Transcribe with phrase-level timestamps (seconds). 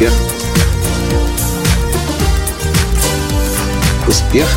[0.00, 0.12] Успех.
[4.08, 4.48] Успех.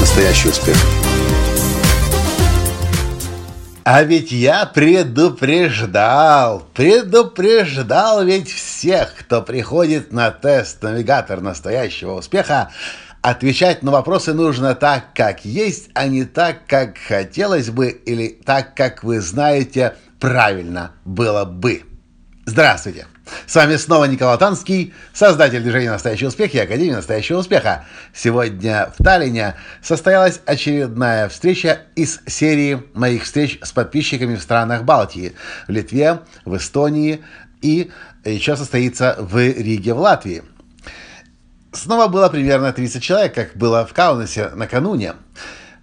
[0.00, 0.76] Настоящий успех.
[3.84, 12.72] А ведь я предупреждал, предупреждал ведь всех, кто приходит на тест «Навигатор настоящего успеха»,
[13.26, 18.76] отвечать на вопросы нужно так, как есть, а не так, как хотелось бы или так,
[18.76, 21.82] как вы знаете, правильно было бы.
[22.44, 23.06] Здравствуйте!
[23.44, 27.84] С вами снова Николай Танский, создатель движения «Настоящий успех» и Академии «Настоящего успеха».
[28.14, 35.32] Сегодня в Таллине состоялась очередная встреча из серии моих встреч с подписчиками в странах Балтии,
[35.66, 37.24] в Литве, в Эстонии
[37.60, 37.90] и
[38.24, 40.44] еще состоится в Риге в Латвии.
[41.76, 45.12] Снова было примерно 30 человек, как было в Каунасе накануне.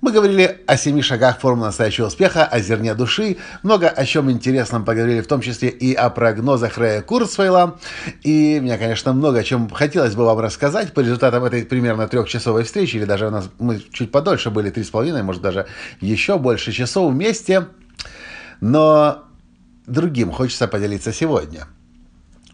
[0.02, 4.84] Мы говорили о семи шагах формулы настоящего успеха, о зерне души, много о чем интересном
[4.84, 7.80] поговорили, в том числе и о прогнозах Рэя Курцвейла.
[8.24, 12.64] И мне, конечно, много о чем хотелось бы вам рассказать по результатам этой примерно трехчасовой
[12.64, 15.68] встречи, или даже у нас мы чуть подольше были, три с половиной, может даже
[16.02, 17.68] еще больше часов вместе.
[18.60, 19.24] Но
[19.86, 21.68] другим хочется поделиться сегодня.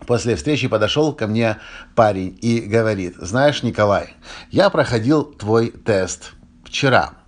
[0.07, 1.57] После встречи подошел ко мне
[1.95, 4.15] парень и говорит, знаешь, Николай,
[4.51, 6.33] я проходил твой тест
[6.63, 7.13] вчера–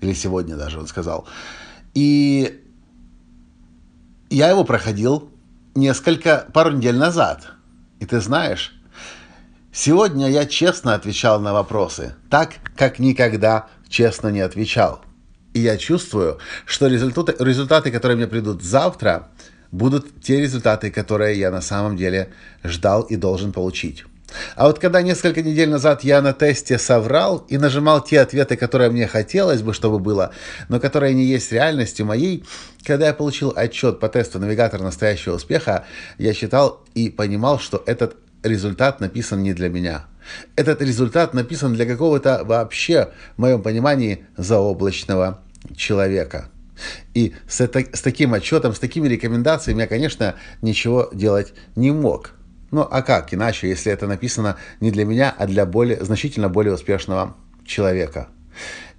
[0.00, 1.26] или сегодня даже он сказал.
[1.94, 2.64] И
[4.30, 5.30] я его проходил
[5.74, 7.52] несколько, пару недель назад.
[8.00, 8.74] И ты знаешь,
[9.72, 15.02] сегодня я честно отвечал на вопросы, так, как никогда честно не отвечал.
[15.54, 19.28] И я чувствую, что результаты, результаты, которые мне придут завтра,
[19.72, 22.28] будут те результаты, которые я на самом деле
[22.64, 24.04] ждал и должен получить.
[24.56, 28.90] А вот когда несколько недель назад я на тесте соврал и нажимал те ответы, которые
[28.90, 30.32] мне хотелось бы, чтобы было,
[30.68, 32.44] но которые не есть реальностью моей,
[32.84, 35.86] когда я получил отчет по тесту навигатора настоящего успеха,
[36.18, 40.04] я читал и понимал, что этот результат написан не для меня.
[40.56, 45.40] Этот результат написан для какого-то вообще, в моем понимании, заоблачного
[45.74, 46.50] человека.
[47.14, 52.32] И с, это, с таким отчетом, с такими рекомендациями я, конечно, ничего делать не мог.
[52.70, 56.74] Ну а как иначе, если это написано не для меня, а для более, значительно более
[56.74, 58.28] успешного человека?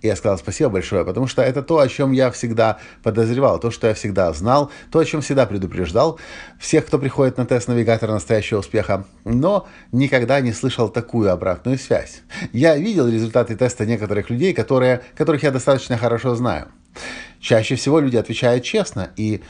[0.01, 3.69] И я сказал спасибо большое, потому что это то, о чем я всегда подозревал, то,
[3.69, 6.19] что я всегда знал, то, о чем всегда предупреждал
[6.57, 12.21] всех, кто приходит на тест навигатора настоящего успеха, но никогда не слышал такую обратную связь.
[12.53, 16.69] Я видел результаты теста некоторых людей, которые, которых я достаточно хорошо знаю.
[17.39, 19.41] Чаще всего люди отвечают честно, и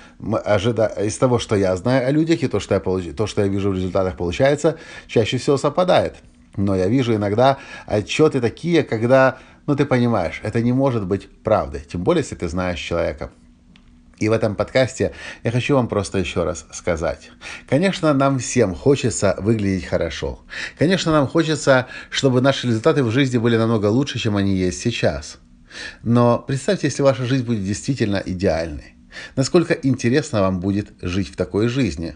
[0.45, 0.93] ожида...
[0.99, 3.05] из того, что я знаю о людях, и то что, я получ...
[3.15, 4.77] то, что я вижу в результатах, получается,
[5.07, 6.15] чаще всего совпадает.
[6.55, 11.81] Но я вижу иногда отчеты такие, когда, ну ты понимаешь, это не может быть правдой,
[11.81, 13.31] тем более, если ты знаешь человека.
[14.19, 17.31] И в этом подкасте я хочу вам просто еще раз сказать.
[17.67, 20.39] Конечно, нам всем хочется выглядеть хорошо.
[20.77, 25.39] Конечно, нам хочется, чтобы наши результаты в жизни были намного лучше, чем они есть сейчас.
[26.03, 28.95] Но представьте, если ваша жизнь будет действительно идеальной.
[29.35, 32.15] Насколько интересно вам будет жить в такой жизни.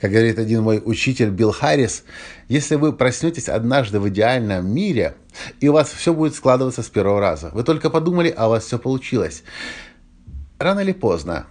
[0.00, 2.04] Как говорит один мой учитель Билл Харрис,
[2.48, 5.16] если вы проснетесь однажды в идеальном мире,
[5.60, 8.64] и у вас все будет складываться с первого раза, вы только подумали, а у вас
[8.64, 9.42] все получилось.
[10.60, 11.46] Рано или поздно,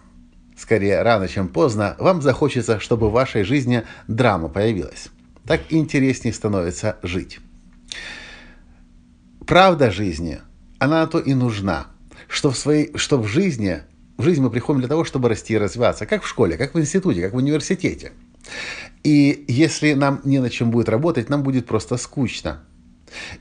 [0.58, 5.10] скорее рано, чем поздно, вам захочется, чтобы в вашей жизни драма появилась.
[5.46, 7.40] Так интереснее становится жить.
[9.46, 10.40] Правда жизни–
[10.84, 11.88] она на то и нужна,
[12.28, 13.84] что в, своей, что в жизни,
[14.18, 16.80] в жизнь мы приходим для того, чтобы расти и развиваться, как в школе, как в
[16.80, 18.12] институте, как в университете.
[19.04, 22.64] И если нам не на чем будет работать, нам будет просто скучно.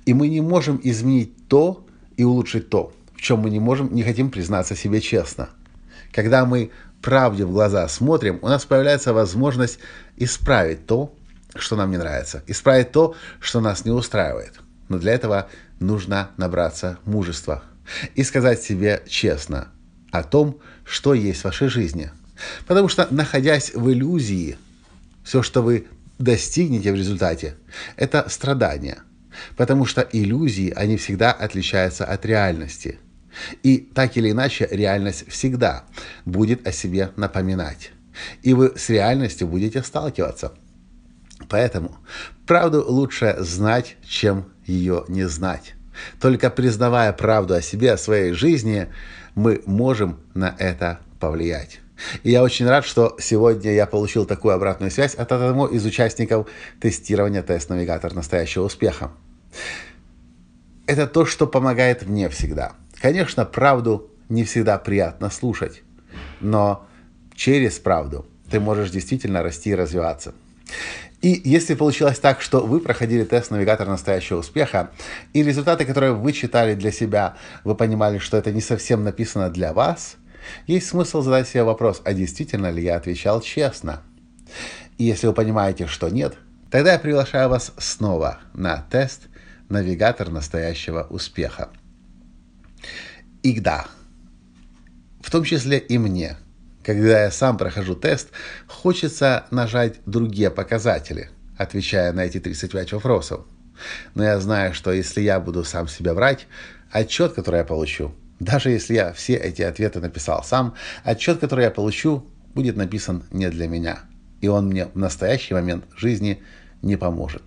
[0.07, 1.85] И мы не можем изменить то
[2.17, 5.49] и улучшить то, в чем мы не можем, не хотим признаться себе честно.
[6.13, 6.71] Когда мы
[7.01, 9.81] правде в глаза смотрим, у нас появляется возможность
[10.17, 11.13] исправить то,
[11.57, 14.61] что нам не нравится, исправить то, что нас не устраивает.
[14.93, 15.49] Но для этого
[15.81, 17.65] нужно набраться мужества
[18.15, 19.69] и сказать себе честно
[20.11, 22.11] о том, что есть в вашей жизни.
[22.67, 24.59] Потому что, находясь в иллюзии,
[25.25, 25.87] все, что вы
[26.19, 27.55] достигнете в результате,
[27.97, 28.99] это страдание.
[29.57, 32.99] Потому что иллюзии, они всегда отличаются от реальности.
[33.63, 35.85] И так или иначе, реальность всегда
[36.27, 37.93] будет о себе напоминать.
[38.43, 40.53] И вы с реальностью будете сталкиваться.
[41.49, 41.97] Поэтому
[42.47, 45.75] правду лучше знать, чем ее не знать.
[46.21, 48.89] Только признавая правду о себе, о своей жизни,
[49.35, 51.81] мы можем на это повлиять.
[52.23, 56.49] И я очень рад, что сегодня я получил такую обратную связь от одного из участников
[56.81, 59.13] тестирования тест-навигатор настоящего успеха.
[60.87, 62.73] Это то, что помогает мне всегда.
[63.01, 65.83] Конечно, правду не всегда приятно слушать,
[66.41, 66.87] но
[67.35, 70.35] через правду ты можешь действительно расти и развиваться.
[71.23, 74.91] И если получилось так, что вы проходили тест навигатор настоящего успеха,
[75.33, 79.73] и результаты, которые вы читали для себя, вы понимали, что это не совсем написано для
[79.73, 80.17] вас,
[80.67, 84.03] есть смысл задать себе вопрос, а действительно ли я отвечал честно?
[84.99, 86.35] И если вы понимаете, что нет,
[86.73, 89.29] тогда я приглашаю вас снова на тест
[89.69, 91.71] навигатор настоящего успеха.
[93.45, 93.87] И да,
[95.21, 96.37] в том числе и мне,
[96.85, 98.29] когда я сам прохожу тест,
[98.67, 103.43] хочется нажать другие показатели, отвечая на эти 35 вопросов.
[104.15, 106.47] Но я знаю, что если я буду сам себя врать,
[106.91, 110.75] отчет, который я получу, даже если я все эти ответы написал сам,
[111.05, 114.01] отчет, который я получу, будет написан не для меня.
[114.41, 116.43] И он мне в настоящий момент жизни
[116.83, 117.43] не поможет.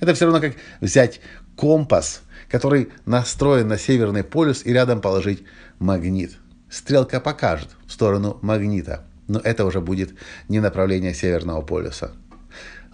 [0.00, 1.20] Это все равно как взять
[1.56, 5.42] компас, который настроен на Северный полюс и рядом положить
[5.78, 6.38] магнит.
[6.76, 10.10] Стрелка покажет в сторону магнита, но это уже будет
[10.50, 12.10] не направление Северного полюса.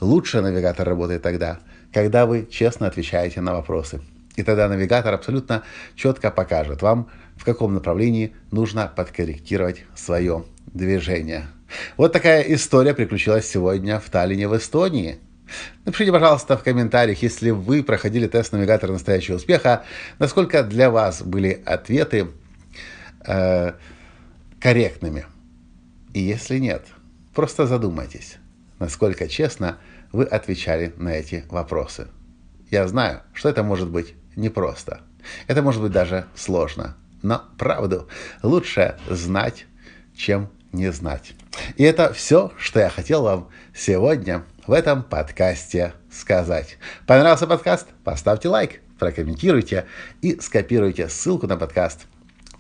[0.01, 1.59] Лучше навигатор работает тогда,
[1.93, 4.01] когда вы честно отвечаете на вопросы.
[4.37, 5.65] И тогда навигатор абсолютно
[5.97, 11.49] четко покажет вам, в каком направлении нужно подкорректировать свое движение.
[11.97, 15.19] Вот такая история приключилась сегодня в Таллине в Эстонии.
[15.85, 19.83] Напишите, пожалуйста, в комментариях, если вы проходили тест навигатора настоящего успеха,
[20.21, 22.29] насколько для вас были ответы
[23.27, 23.73] э,
[24.61, 25.27] корректными.
[26.15, 26.87] И если нет,
[27.35, 28.37] просто задумайтесь,
[28.79, 29.79] насколько честно
[30.13, 32.09] вы отвечали на эти вопросы.
[32.71, 35.03] Я знаю, что это может быть непросто.
[35.47, 36.97] Это может быть даже сложно.
[37.23, 38.09] Но правду
[38.43, 39.67] лучше знать,
[40.17, 41.35] чем не знать.
[41.77, 46.79] И это все, что я хотел вам сегодня в этом подкасте сказать.
[47.07, 47.89] Понравился подкаст?
[48.05, 49.87] Поставьте лайк, прокомментируйте
[50.21, 52.07] и скопируйте ссылку на подкаст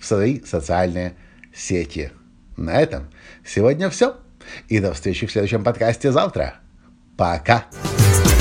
[0.02, 1.14] в свои социальные
[1.54, 2.10] сети.
[2.56, 3.08] На этом
[3.46, 4.16] сегодня все.
[4.68, 6.56] И до встречи в следующем подкасте завтра.
[7.16, 7.64] Пока.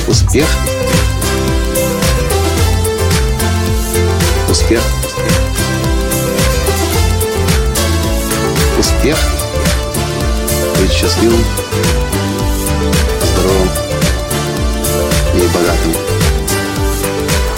[0.08, 0.48] Успех.
[4.50, 4.82] Успех.
[8.80, 9.18] Успех.
[10.80, 11.44] Быть счастливым,
[13.34, 13.70] здоровым
[15.36, 15.94] и богатым.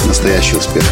[0.05, 0.83] Настоящий успех.